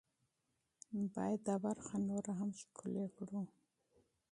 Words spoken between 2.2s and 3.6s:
هم ښکلې کړو.